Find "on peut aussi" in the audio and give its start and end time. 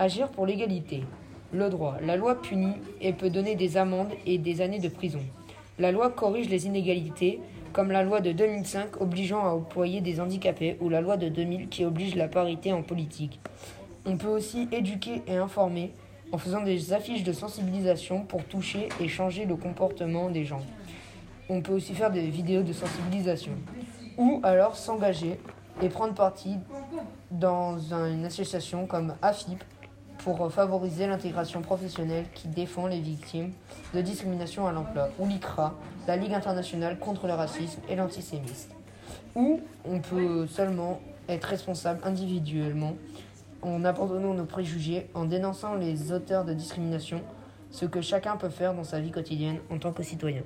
14.06-14.68, 21.48-21.94